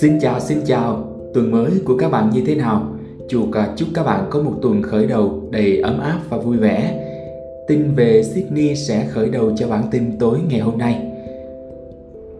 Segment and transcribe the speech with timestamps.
[0.00, 2.96] Xin chào, xin chào, tuần mới của các bạn như thế nào?
[3.28, 6.56] Chuột à, chúc các bạn có một tuần khởi đầu đầy ấm áp và vui
[6.56, 7.06] vẻ.
[7.68, 11.12] Tin về Sydney sẽ khởi đầu cho bản tin tối ngày hôm nay.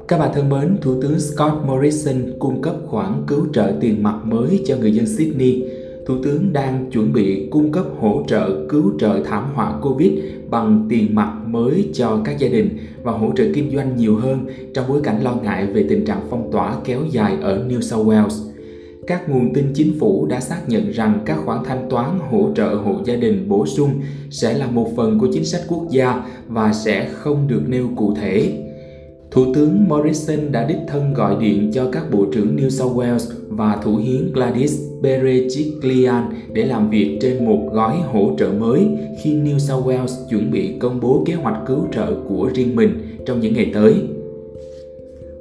[0.08, 4.20] Các bạn thân mến, Thủ tướng Scott Morrison cung cấp khoản cứu trợ tiền mặt
[4.24, 5.64] mới cho người dân Sydney.
[6.06, 10.12] Thủ tướng đang chuẩn bị cung cấp hỗ trợ cứu trợ thảm họa Covid
[10.50, 14.46] bằng tiền mặt mới cho các gia đình và hỗ trợ kinh doanh nhiều hơn
[14.74, 18.06] trong bối cảnh lo ngại về tình trạng phong tỏa kéo dài ở New South
[18.06, 18.52] Wales.
[19.06, 22.74] Các nguồn tin chính phủ đã xác nhận rằng các khoản thanh toán hỗ trợ
[22.74, 23.90] hộ gia đình bổ sung
[24.30, 28.14] sẽ là một phần của chính sách quốc gia và sẽ không được nêu cụ
[28.20, 28.65] thể
[29.36, 33.32] Thủ tướng Morrison đã đích thân gọi điện cho các bộ trưởng New South Wales
[33.48, 38.86] và thủ hiến Gladys Berejiklian để làm việc trên một gói hỗ trợ mới
[39.22, 42.90] khi New South Wales chuẩn bị công bố kế hoạch cứu trợ của riêng mình
[43.26, 43.94] trong những ngày tới.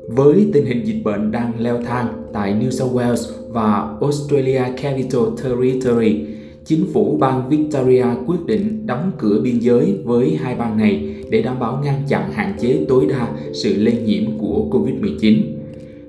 [0.09, 5.23] Với tình hình dịch bệnh đang leo thang tại New South Wales và Australia Capital
[5.43, 6.25] Territory,
[6.65, 11.41] chính phủ bang Victoria quyết định đóng cửa biên giới với hai bang này để
[11.41, 15.41] đảm bảo ngăn chặn hạn chế tối đa sự lây nhiễm của COVID-19.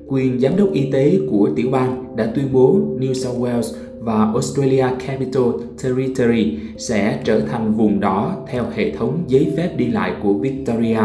[0.07, 4.31] Quyền giám đốc y tế của tiểu bang đã tuyên bố New South Wales và
[4.33, 5.45] Australia Capital
[5.83, 11.01] Territory sẽ trở thành vùng đỏ theo hệ thống giấy phép đi lại của Victoria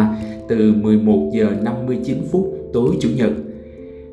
[0.50, 3.32] từ 11 giờ 59 phút tối Chủ nhật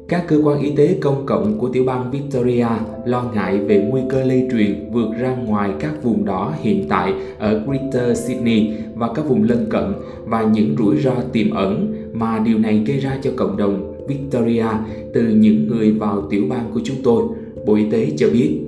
[0.08, 2.66] các cơ quan y tế công cộng của tiểu bang Victoria
[3.04, 7.12] lo ngại về nguy cơ lây truyền vượt ra ngoài các vùng đỏ hiện tại
[7.38, 9.92] ở Greater Sydney và các vùng lân cận
[10.24, 14.66] và những rủi ro tiềm ẩn mà điều này gây ra cho cộng đồng Victoria
[15.14, 17.24] từ những người vào tiểu bang của chúng tôi,
[17.66, 18.60] Bộ Y tế cho biết.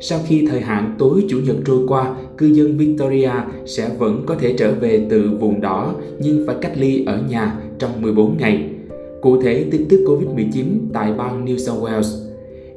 [0.00, 3.32] Sau khi thời hạn tối Chủ nhật trôi qua, cư dân Victoria
[3.66, 7.58] sẽ vẫn có thể trở về từ vùng đỏ nhưng phải cách ly ở nhà
[7.78, 8.75] trong 14 ngày
[9.26, 12.26] Cụ thể, tin tức COVID-19 tại bang New South Wales.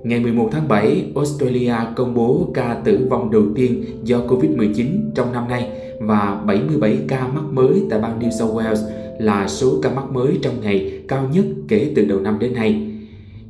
[0.03, 5.33] Ngày 11 tháng 7, Australia công bố ca tử vong đầu tiên do COVID-19 trong
[5.33, 8.89] năm nay và 77 ca mắc mới tại bang New South Wales
[9.20, 12.92] là số ca mắc mới trong ngày cao nhất kể từ đầu năm đến nay.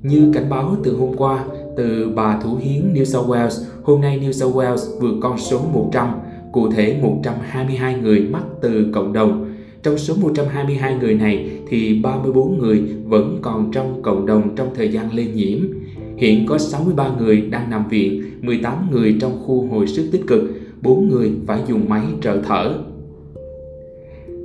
[0.04, 1.46] Như cảnh báo từ hôm qua,
[1.78, 5.60] từ bà Thủ Hiến New South Wales, hôm nay New South Wales vượt con số
[5.74, 6.12] 100,
[6.52, 9.50] cụ thể 122 người mắc từ cộng đồng
[9.84, 14.90] trong số 122 người này thì 34 người vẫn còn trong cộng đồng trong thời
[14.90, 15.60] gian lây nhiễm.
[16.18, 20.42] Hiện có 63 người đang nằm viện, 18 người trong khu hồi sức tích cực,
[20.82, 22.78] 4 người phải dùng máy trợ thở.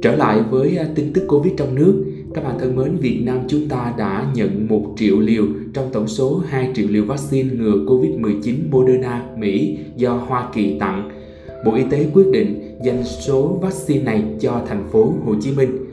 [0.03, 2.05] Trở lại với à, tin tức Covid trong nước,
[2.35, 6.09] các bạn thân mến, Việt Nam chúng ta đã nhận 1 triệu liều trong tổng
[6.09, 11.11] số 2 triệu liều vaccine ngừa Covid-19 Moderna Mỹ do Hoa Kỳ tặng
[11.65, 15.84] Bộ Y tế quyết định dành số vaccine này cho thành phố Hồ Chí Minh.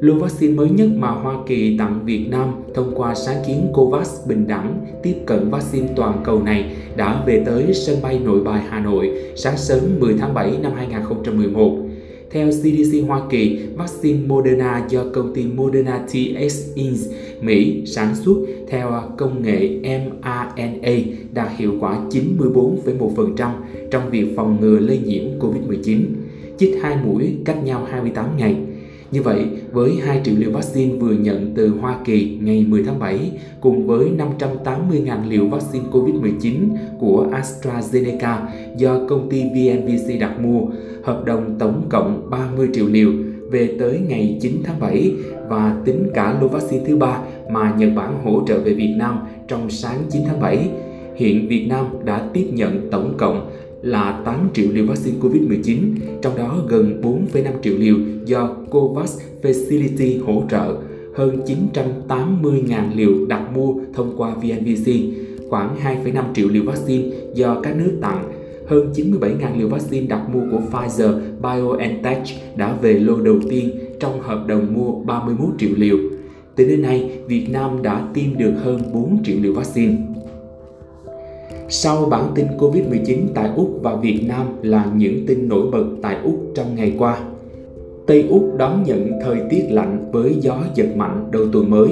[0.00, 4.26] Lô vaccine mới nhất mà Hoa Kỳ tặng Việt Nam thông qua sáng kiến COVAX
[4.26, 8.62] bình đẳng tiếp cận vaccine toàn cầu này đã về tới sân bay nội bài
[8.68, 11.76] Hà Nội sáng sớm 10 tháng 7 năm 2011.
[12.30, 16.98] Theo CDC Hoa Kỳ, vaccine Moderna do công ty Moderna TX Inc.
[17.40, 18.36] Mỹ sản xuất
[18.68, 20.92] theo công nghệ mRNA
[21.32, 23.50] đạt hiệu quả 94,1%
[23.90, 26.00] trong việc phòng ngừa lây nhiễm COVID-19,
[26.58, 28.56] chích hai mũi cách nhau 28 ngày.
[29.10, 32.98] Như vậy, với 2 triệu liều vaccine vừa nhận từ Hoa Kỳ ngày 10 tháng
[32.98, 33.30] 7
[33.60, 36.54] cùng với 580.000 liều vaccine COVID-19
[36.98, 38.46] của AstraZeneca
[38.76, 40.60] do công ty VNVC đặt mua,
[41.02, 43.12] hợp đồng tổng cộng 30 triệu liều
[43.50, 45.12] về tới ngày 9 tháng 7
[45.48, 49.18] và tính cả lô vaccine thứ ba mà Nhật Bản hỗ trợ về Việt Nam
[49.48, 50.68] trong sáng 9 tháng 7.
[51.16, 53.50] Hiện Việt Nam đã tiếp nhận tổng cộng
[53.82, 55.78] là 8 triệu liều vaccine COVID-19,
[56.22, 60.76] trong đó gần 4,5 triệu liều do COVAX Facility hỗ trợ,
[61.14, 61.40] hơn
[62.08, 64.92] 980.000 liều đặt mua thông qua VNVC,
[65.50, 67.04] khoảng 2,5 triệu liều vaccine
[67.34, 68.32] do các nước tặng,
[68.66, 72.22] hơn 97.000 liều vaccine đặt mua của Pfizer BioNTech
[72.56, 73.70] đã về lô đầu tiên
[74.00, 75.96] trong hợp đồng mua 31 triệu liều.
[76.56, 79.96] Tính đến nay, Việt Nam đã tiêm được hơn 4 triệu liều vaccine.
[81.68, 86.16] Sau bản tin Covid-19 tại Úc và Việt Nam là những tin nổi bật tại
[86.24, 87.18] Úc trong ngày qua.
[88.06, 91.88] Tây Úc đón nhận thời tiết lạnh với gió giật mạnh đầu tuần mới.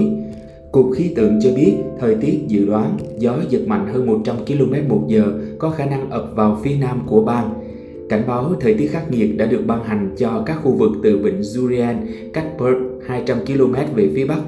[0.72, 4.88] Cục khí tượng cho biết thời tiết dự đoán gió giật mạnh hơn 100 km
[4.88, 7.54] một giờ có khả năng ập vào phía nam của bang.
[8.08, 11.18] Cảnh báo thời tiết khắc nghiệt đã được ban hành cho các khu vực từ
[11.18, 14.40] vịnh durian, cách Perth 200 km về phía bắc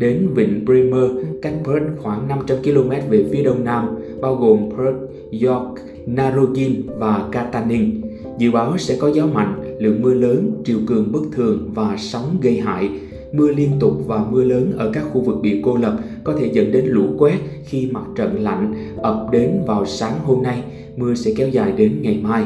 [0.00, 1.10] đến vịnh Bremer
[1.42, 3.88] cách Perth khoảng 500 km về phía đông nam,
[4.20, 4.98] bao gồm Perth,
[5.44, 8.00] York, Narrogin và Katanning.
[8.38, 12.36] Dự báo sẽ có gió mạnh, lượng mưa lớn, triều cường bất thường và sóng
[12.42, 12.90] gây hại.
[13.32, 16.50] Mưa liên tục và mưa lớn ở các khu vực bị cô lập có thể
[16.52, 20.62] dẫn đến lũ quét khi mặt trận lạnh ập đến vào sáng hôm nay.
[20.96, 22.44] Mưa sẽ kéo dài đến ngày mai.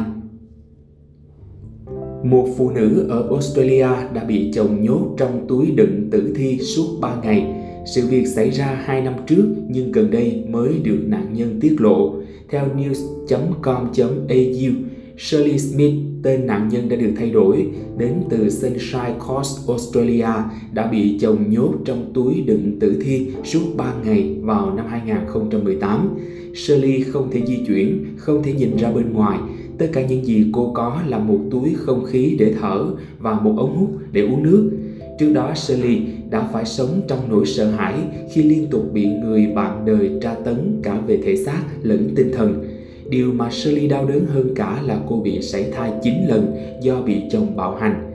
[2.25, 6.99] Một phụ nữ ở Australia đã bị chồng nhốt trong túi đựng tử thi suốt
[7.01, 7.47] 3 ngày.
[7.95, 11.77] Sự việc xảy ra 2 năm trước nhưng gần đây mới được nạn nhân tiết
[11.79, 12.15] lộ.
[12.51, 14.73] Theo news.com.au,
[15.19, 17.67] Shirley Smith, tên nạn nhân đã được thay đổi,
[17.99, 20.29] đến từ Sunshine Coast, Australia,
[20.73, 26.17] đã bị chồng nhốt trong túi đựng tử thi suốt 3 ngày vào năm 2018.
[26.55, 29.39] Shirley không thể di chuyển, không thể nhìn ra bên ngoài,
[29.79, 32.85] Tất cả những gì cô có là một túi không khí để thở
[33.19, 34.71] và một ống hút để uống nước.
[35.19, 36.01] Trước đó Sally
[36.31, 37.95] đã phải sống trong nỗi sợ hãi
[38.33, 42.33] khi liên tục bị người bạn đời tra tấn cả về thể xác lẫn tinh
[42.33, 42.65] thần.
[43.09, 47.03] Điều mà Sally đau đớn hơn cả là cô bị sảy thai 9 lần do
[47.03, 48.11] bị chồng bạo hành.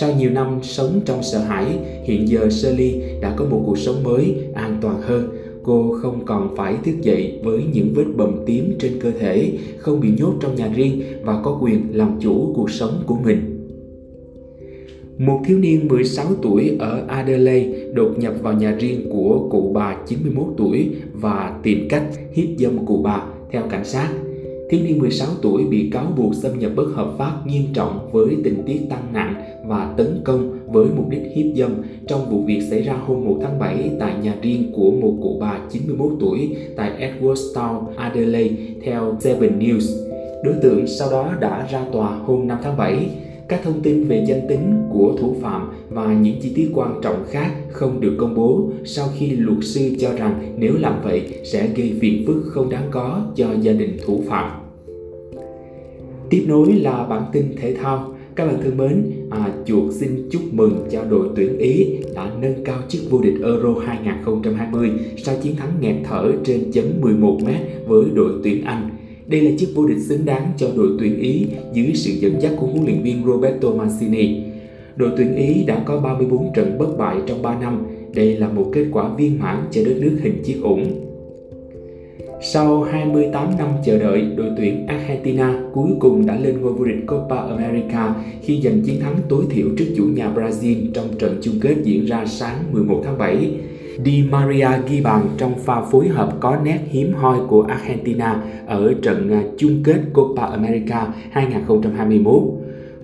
[0.00, 1.66] Sau nhiều năm sống trong sợ hãi,
[2.04, 5.28] hiện giờ Sally đã có một cuộc sống mới, an toàn hơn
[5.62, 10.00] cô không còn phải thức dậy với những vết bầm tím trên cơ thể, không
[10.00, 13.56] bị nhốt trong nhà riêng và có quyền làm chủ cuộc sống của mình.
[15.18, 19.96] Một thiếu niên 16 tuổi ở Adelaide đột nhập vào nhà riêng của cụ bà
[20.08, 24.08] 91 tuổi và tìm cách hiếp dâm cụ bà theo cảnh sát
[24.70, 28.36] thiếu niên 16 tuổi bị cáo buộc xâm nhập bất hợp pháp nghiêm trọng với
[28.44, 29.34] tình tiết tăng nặng
[29.66, 31.70] và tấn công với mục đích hiếp dâm
[32.08, 35.38] trong vụ việc xảy ra hôm 1 tháng 7 tại nhà riêng của một cụ
[35.40, 40.06] bà 91 tuổi tại Edwardstown, Adelaide theo Seven News.
[40.44, 43.08] Đối tượng sau đó đã ra tòa hôm 5 tháng 7
[43.48, 47.24] các thông tin về danh tính của thủ phạm và những chi tiết quan trọng
[47.30, 51.68] khác không được công bố sau khi luật sư cho rằng nếu làm vậy sẽ
[51.76, 54.59] gây phiền phức không đáng có cho gia đình thủ phạm.
[56.30, 58.14] Tiếp nối là bản tin thể thao.
[58.34, 62.64] Các bạn thân mến, à, chuột xin chúc mừng cho đội tuyển Ý đã nâng
[62.64, 67.52] cao chức vô địch Euro 2020 sau chiến thắng nghẹt thở trên chấm 11m
[67.86, 68.90] với đội tuyển Anh.
[69.26, 72.52] Đây là chiếc vô địch xứng đáng cho đội tuyển Ý dưới sự dẫn dắt
[72.56, 74.42] của huấn luyện viên Roberto Mancini.
[74.96, 77.86] Đội tuyển Ý đã có 34 trận bất bại trong 3 năm.
[78.14, 81.09] Đây là một kết quả viên mãn cho đất nước hình chiếc ủng.
[82.42, 87.06] Sau 28 năm chờ đợi, đội tuyển Argentina cuối cùng đã lên ngôi vô địch
[87.06, 91.54] Copa America khi giành chiến thắng tối thiểu trước chủ nhà Brazil trong trận chung
[91.60, 93.50] kết diễn ra sáng 11 tháng 7.
[94.04, 98.94] Di Maria ghi bàn trong pha phối hợp có nét hiếm hoi của Argentina ở
[99.02, 102.42] trận à, chung kết Copa America 2021.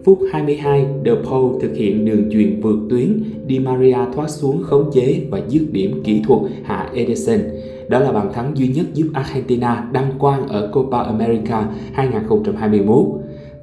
[0.05, 4.91] Phút 22, De Paul thực hiện đường chuyền vượt tuyến, Di Maria thoát xuống khống
[4.95, 7.41] chế và dứt điểm kỹ thuật hạ Ederson.
[7.89, 13.07] Đó là bàn thắng duy nhất giúp Argentina đăng quang ở Copa America 2021.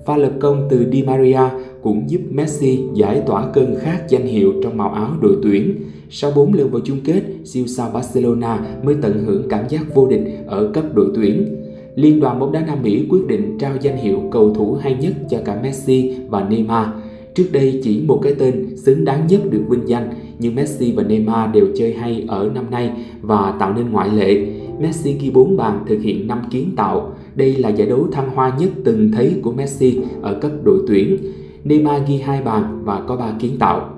[0.05, 1.39] Pha lập công từ Di Maria
[1.81, 5.75] cũng giúp Messi giải tỏa cơn khát danh hiệu trong màu áo đội tuyển.
[6.09, 10.07] Sau 4 lần vào chung kết, siêu sao Barcelona mới tận hưởng cảm giác vô
[10.07, 11.55] địch ở cấp đội tuyển.
[11.95, 15.13] Liên đoàn bóng đá Nam Mỹ quyết định trao danh hiệu cầu thủ hay nhất
[15.29, 16.87] cho cả Messi và Neymar.
[17.35, 20.09] Trước đây chỉ một cái tên xứng đáng nhất được vinh danh,
[20.39, 22.91] nhưng Messi và Neymar đều chơi hay ở năm nay
[23.21, 24.45] và tạo nên ngoại lệ.
[24.79, 27.15] Messi ghi 4 bàn thực hiện 5 kiến tạo.
[27.35, 31.17] Đây là giải đấu thăng hoa nhất từng thấy của Messi ở cấp đội tuyển.
[31.63, 33.89] Neymar ghi 2 bàn và có 3 kiến tạo.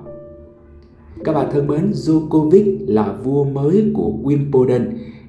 [1.24, 4.86] Các bạn thân mến, Djokovic là vua mới của Wimbledon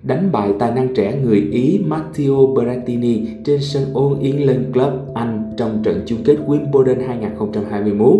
[0.06, 5.52] đánh bại tài năng trẻ người Ý Matteo Berrettini trên sân All England Club Anh
[5.56, 8.10] trong trận chung kết Wimbledon 2021.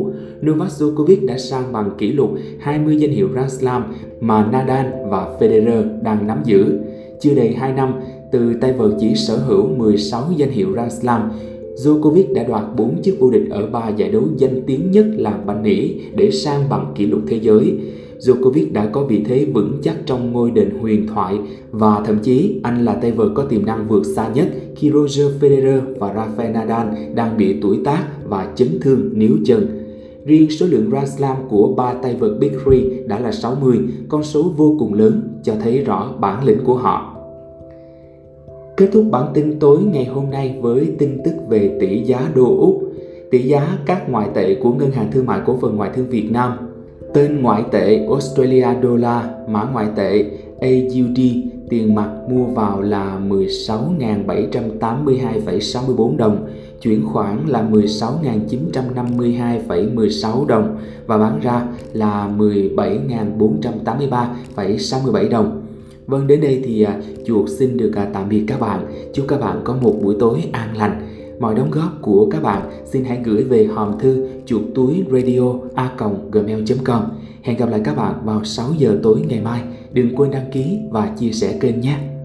[0.47, 5.37] Novak Djokovic đã sang bằng kỷ lục 20 danh hiệu Grand Slam mà Nadal và
[5.40, 6.78] Federer đang nắm giữ.
[7.21, 7.95] Chưa đầy 2 năm,
[8.33, 11.31] từ tay vợt chỉ sở hữu 16 danh hiệu Grand Slam,
[11.76, 15.47] Djokovic đã đoạt 4 chức vô địch ở ba giải đấu danh tiếng nhất làng
[15.47, 17.75] banh nỉ để sang bằng kỷ lục thế giới.
[18.19, 21.39] Djokovic đã có vị thế vững chắc trong ngôi đền huyền thoại
[21.71, 25.27] và thậm chí anh là tay vợt có tiềm năng vượt xa nhất khi Roger
[25.41, 29.83] Federer và Rafael Nadal đang bị tuổi tác và chấn thương níu chân.
[30.25, 34.23] Riêng số lượng Grand Slam của ba tay vợt Big Three đã là 60, con
[34.23, 37.17] số vô cùng lớn cho thấy rõ bản lĩnh của họ.
[38.77, 42.57] Kết thúc bản tin tối ngày hôm nay với tin tức về tỷ giá đô
[42.61, 42.83] Úc.
[43.31, 46.29] Tỷ giá các ngoại tệ của Ngân hàng Thương mại Cổ phần Ngoại thương Việt
[46.33, 46.53] Nam
[47.17, 50.25] Tên ngoại tệ Australia Dollar, mã ngoại tệ
[50.61, 51.19] AUD,
[51.69, 56.49] tiền mặt mua vào là 16.782,64 đồng,
[56.83, 65.63] chuyển khoản là 16.952,16 đồng và bán ra là 17.483,67 đồng.
[66.07, 68.87] Vâng, đến đây thì à, chuột xin được à, tạm biệt các bạn.
[69.15, 71.03] Chúc các bạn có một buổi tối an lành.
[71.39, 75.55] Mọi đóng góp của các bạn xin hãy gửi về hòm thư chuột túi radio
[75.75, 75.91] a
[76.33, 77.03] gmail.com
[77.43, 79.62] Hẹn gặp lại các bạn vào 6 giờ tối ngày mai.
[79.93, 82.16] Đừng quên đăng ký và chia sẻ kênh nhé.